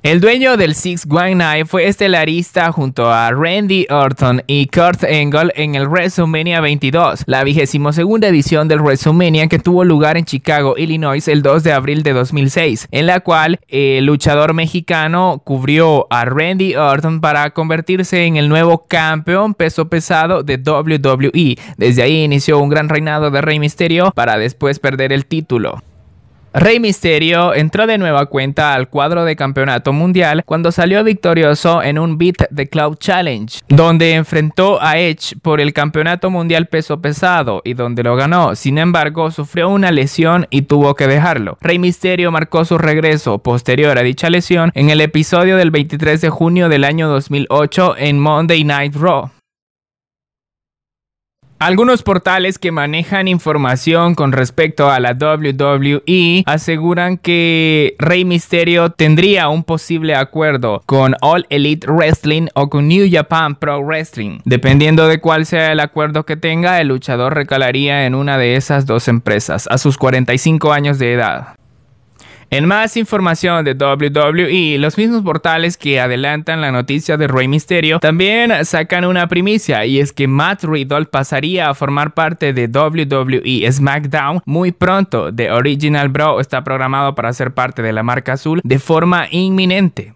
El 0.03 0.21
dueño 0.21 0.57
del 0.57 0.75
Six 0.75 1.07
One 1.09 1.37
Night 1.37 1.69
fue 1.69 1.87
estelarista 1.87 2.73
junto 2.73 3.09
a 3.09 3.31
Randy 3.31 3.87
Orton 3.89 4.43
y 4.49 4.67
Kurt 4.67 5.05
Angle 5.05 5.53
en 5.55 5.77
el 5.77 5.87
WrestleMania 5.87 6.61
22, 6.61 7.23
la 7.27 7.45
vigésimo 7.45 7.93
segunda 7.93 8.27
edición 8.27 8.67
del 8.67 8.81
WrestleMania 8.81 9.47
que 9.47 9.61
tuvo 9.61 9.85
lugar 9.85 10.17
en 10.17 10.25
Chicago, 10.25 10.75
Illinois 10.77 11.29
el 11.29 11.43
2 11.43 11.63
de 11.63 11.73
abril 11.73 12.03
de 12.03 12.15
2006, 12.15 12.89
en 12.91 13.07
la 13.07 13.21
cual 13.21 13.61
el 13.69 14.05
luchador 14.05 14.55
mexicano 14.55 15.41
cubrió 15.45 16.09
a 16.11 16.25
Randy 16.25 16.75
Orton 16.75 17.21
para 17.21 17.51
convertirse 17.51 18.25
en 18.25 18.37
el 18.37 18.49
nuevo 18.49 18.87
campeón 18.89 19.55
peso 19.55 19.89
pesado 19.89 20.43
de 20.43 20.57
WWE. 20.57 21.57
Desde 21.77 22.03
ahí 22.03 22.25
inició 22.25 22.59
un 22.59 22.71
gran 22.71 22.89
reinado 22.89 23.31
de 23.31 23.41
Rey 23.41 23.61
Mysterio 23.61 24.11
para 24.11 24.37
después 24.37 24.81
perder 24.81 25.13
el 25.13 25.27
título. 25.27 25.81
Rey 26.55 26.81
Mysterio 26.81 27.55
entró 27.55 27.87
de 27.87 27.97
nueva 27.97 28.27
cuenta 28.27 28.75
al 28.75 28.91
cuadro 28.91 29.25
de 29.25 29.37
campeonato 29.37 29.95
mundial 29.95 30.43
cuando 30.45 30.71
salió 30.71 31.03
victorioso 31.03 31.83
en 31.83 31.99
un 31.99 32.19
Beat 32.19 32.49
the 32.55 32.69
Cloud 32.69 32.97
Challenge, 32.99 33.61
donde 33.69 34.13
enfrentó 34.13 34.81
a 34.83 34.99
Edge 34.99 35.35
por 35.41 35.63
el 35.63 35.73
campeonato 35.73 36.29
mundial 36.29 36.67
peso 36.67 37.01
pesado 37.01 37.63
y 37.65 37.73
donde 37.73 38.03
lo 38.03 38.17
ganó. 38.17 38.55
Sin 38.55 38.77
embargo, 38.77 39.31
sufrió 39.31 39.71
una 39.71 39.91
lesión 39.91 40.47
y 40.51 40.63
tuvo 40.63 40.95
que 40.95 41.07
dejarlo. 41.07 41.57
Rey 41.63 41.79
Mysterio 41.79 42.31
marcó 42.31 42.67
su 42.67 42.77
regreso 42.77 43.39
posterior 43.39 43.97
a 43.99 44.03
dicha 44.03 44.29
lesión 44.29 44.73
en 44.75 44.91
el 44.91 45.01
episodio 45.01 45.57
del 45.57 45.71
23 45.71 46.21
de 46.21 46.29
junio 46.29 46.69
del 46.69 46.85
año 46.85 47.09
2008 47.09 47.95
en 47.97 48.19
Monday 48.21 48.63
Night 48.65 48.95
Raw. 48.95 49.31
Algunos 51.63 52.03
portales 52.03 52.59
que 52.59 52.73
manejan 52.73 53.29
información 53.29 54.17
con 54.17 54.33
respecto 54.33 54.91
a 54.91 54.99
la 54.99 55.13
WWE 55.13 56.43
aseguran 56.45 57.19
que 57.19 57.95
Rey 58.01 58.25
Mysterio 58.25 58.91
tendría 58.91 59.49
un 59.49 59.63
posible 59.63 60.17
acuerdo 60.17 60.83
con 60.87 61.15
All 61.21 61.47
Elite 61.51 61.87
Wrestling 61.87 62.49
o 62.55 62.69
con 62.69 62.89
New 62.89 63.07
Japan 63.09 63.55
Pro 63.55 63.81
Wrestling. 63.81 64.41
Dependiendo 64.45 65.07
de 65.07 65.21
cuál 65.21 65.47
sea 65.47 65.71
el 65.71 65.79
acuerdo 65.79 66.27
que 66.27 66.37
tenga, 66.37 66.81
el 66.81 66.89
luchador 66.89 67.37
recalaría 67.37 68.07
en 68.07 68.17
una 68.17 68.39
de 68.39 68.57
esas 68.57 68.85
dos 68.85 69.07
empresas 69.07 69.69
a 69.71 69.79
sus 69.79 69.97
45 69.99 70.73
años 70.73 70.99
de 70.99 71.13
edad. 71.13 71.55
En 72.53 72.67
más 72.67 72.99
información 72.99 73.65
de 73.65 73.73
WWE, 73.73 74.77
los 74.79 74.99
mismos 74.99 75.23
portales 75.23 75.79
que 75.79 75.99
adelantan 76.01 76.61
la 76.61 76.71
noticia 76.71 77.17
de 77.17 77.27
Rey 77.27 77.49
Mysterio 77.49 77.99
también 77.99 78.53
sacan 78.67 79.07
una 79.07 79.27
primicia 79.27 79.87
y 79.87 80.01
es 80.01 80.13
que 80.13 80.29
Matt 80.29 80.65
Riddle 80.65 81.07
pasaría 81.07 81.71
a 81.71 81.75
formar 81.75 82.13
parte 82.13 82.53
de 82.53 82.67
WWE 82.67 83.73
SmackDown 83.73 84.43
muy 84.45 84.71
pronto. 84.71 85.35
The 85.35 85.51
Original 85.51 86.11
Bro 86.11 86.41
está 86.41 86.63
programado 86.63 87.15
para 87.15 87.33
ser 87.33 87.55
parte 87.55 87.81
de 87.81 87.95
la 87.95 88.03
marca 88.03 88.35
azul 88.35 88.61
de 88.63 88.79
forma 88.79 89.29
inminente. 89.31 90.13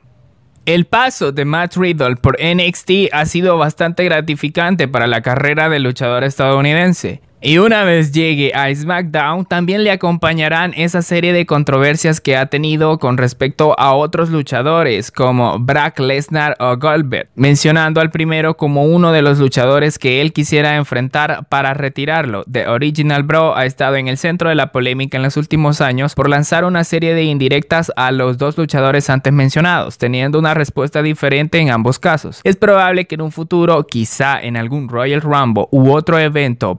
El 0.67 0.85
paso 0.85 1.33
de 1.33 1.47
Matt 1.47 1.77
Riddle 1.79 2.17
por 2.17 2.37
NXT 2.39 3.15
ha 3.15 3.25
sido 3.25 3.57
bastante 3.57 4.05
gratificante 4.05 4.89
para 4.89 5.07
la 5.07 5.23
carrera 5.23 5.71
del 5.71 5.85
luchador 5.85 6.23
estadounidense. 6.23 7.23
Y 7.43 7.59
una 7.59 7.85
vez 7.85 8.13
llegue 8.13 8.53
a 8.55 8.75
SmackDown, 8.75 9.45
también 9.45 9.85
le 9.85 9.91
acompañarán 9.91 10.73
esa 10.75 11.03
serie 11.03 11.35
de 11.35 11.45
controversias 11.45 12.19
que 12.23 12.35
ha 12.35 12.47
tenido 12.47 12.99
con 12.99 13.19
respecto 13.19 13.79
a 13.79 13.93
otros 13.93 14.31
luchadores 14.31 15.11
como 15.11 15.59
Brock 15.59 15.99
Lesnar 15.99 16.57
o 16.59 16.79
Goldberg, 16.79 17.29
mencionando 17.35 18.01
al 18.01 18.11
primero 18.11 18.57
como 18.57 18.85
uno 18.87 19.13
de 19.13 19.21
los 19.21 19.39
luchadores 19.39 19.99
que 19.99 20.23
él 20.23 20.33
quisiera 20.33 20.77
enfrentar 20.77 21.47
para 21.51 21.75
retirarlo. 21.75 22.43
The 22.51 22.69
Original 22.69 23.23
Bro 23.23 23.55
ha 23.55 23.67
estado 23.67 23.97
en 23.97 24.09
el 24.09 24.17
centro 24.17 24.49
de 24.49 24.55
la 24.55 24.73
polémica 24.73 25.19
en 25.19 25.23
los 25.23 25.37
últimos 25.37 25.83
años 25.83 26.15
por 26.15 26.31
lanzar 26.31 26.65
una 26.65 26.85
serie 26.85 27.15
de 27.15 27.25
indirectas 27.25 27.93
a 27.97 28.13
los 28.13 28.39
dos 28.39 28.57
luchadores 28.57 29.11
antes 29.11 29.33
mencionados, 29.35 29.99
teniendo 29.99 30.39
una 30.39 30.55
respuesta 30.55 31.03
diferente 31.03 31.59
en 31.59 31.71
ambos 31.71 31.99
casos. 31.99 32.41
Es 32.45 32.57
probable 32.57 33.05
que 33.05 33.17
en 33.17 33.21
un 33.21 33.31
futuro, 33.31 33.87
quizá 33.87 34.41
en 34.41 34.57
algún 34.57 34.89
Royal 34.89 35.21
Rumble 35.21 35.67
u 35.71 35.93
otro 35.93 36.19
evento 36.19 36.77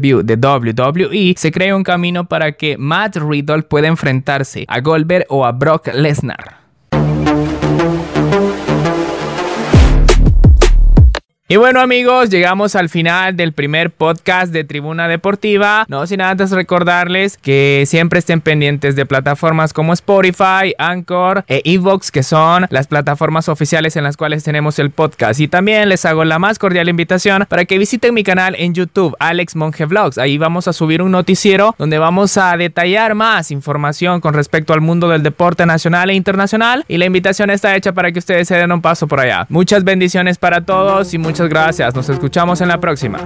pay-per 0.00 0.24
de 0.24 0.34
WWE, 0.34 1.34
se 1.36 1.52
crea 1.52 1.76
un 1.76 1.82
camino 1.82 2.26
para 2.26 2.52
que 2.52 2.76
Matt 2.78 3.16
Riddle 3.16 3.62
pueda 3.62 3.88
enfrentarse 3.88 4.64
a 4.68 4.80
Goldberg 4.80 5.26
o 5.28 5.44
a 5.44 5.52
Brock 5.52 5.88
Lesnar. 5.94 6.59
Y 11.52 11.56
bueno 11.56 11.80
amigos, 11.80 12.30
llegamos 12.30 12.76
al 12.76 12.88
final 12.88 13.36
del 13.36 13.52
primer 13.52 13.90
podcast 13.90 14.52
de 14.52 14.62
Tribuna 14.62 15.08
Deportiva. 15.08 15.84
No 15.88 16.06
sin 16.06 16.20
antes 16.20 16.52
recordarles 16.52 17.36
que 17.38 17.82
siempre 17.88 18.20
estén 18.20 18.40
pendientes 18.40 18.94
de 18.94 19.04
plataformas 19.04 19.72
como 19.72 19.92
Spotify, 19.92 20.74
Anchor 20.78 21.44
e 21.48 21.60
Evox, 21.64 22.12
que 22.12 22.22
son 22.22 22.68
las 22.70 22.86
plataformas 22.86 23.48
oficiales 23.48 23.96
en 23.96 24.04
las 24.04 24.16
cuales 24.16 24.44
tenemos 24.44 24.78
el 24.78 24.92
podcast. 24.92 25.40
Y 25.40 25.48
también 25.48 25.88
les 25.88 26.04
hago 26.04 26.24
la 26.24 26.38
más 26.38 26.60
cordial 26.60 26.88
invitación 26.88 27.44
para 27.48 27.64
que 27.64 27.78
visiten 27.78 28.14
mi 28.14 28.22
canal 28.22 28.54
en 28.56 28.72
YouTube, 28.72 29.16
Alex 29.18 29.56
Monge 29.56 29.86
Vlogs. 29.86 30.18
Ahí 30.18 30.38
vamos 30.38 30.68
a 30.68 30.72
subir 30.72 31.02
un 31.02 31.10
noticiero 31.10 31.74
donde 31.78 31.98
vamos 31.98 32.36
a 32.36 32.56
detallar 32.56 33.16
más 33.16 33.50
información 33.50 34.20
con 34.20 34.34
respecto 34.34 34.72
al 34.72 34.82
mundo 34.82 35.08
del 35.08 35.24
deporte 35.24 35.66
nacional 35.66 36.10
e 36.10 36.14
internacional. 36.14 36.84
Y 36.86 36.98
la 36.98 37.06
invitación 37.06 37.50
está 37.50 37.74
hecha 37.74 37.90
para 37.90 38.12
que 38.12 38.20
ustedes 38.20 38.46
se 38.46 38.54
den 38.54 38.70
un 38.70 38.82
paso 38.82 39.08
por 39.08 39.18
allá. 39.18 39.46
Muchas 39.48 39.82
bendiciones 39.82 40.38
para 40.38 40.60
todos 40.60 41.12
y 41.12 41.18
muchas 41.40 41.48
gracias. 41.48 41.94
Nos 41.94 42.08
escuchamos 42.10 42.60
en 42.60 42.68
la 42.68 42.78
próxima. 42.78 43.18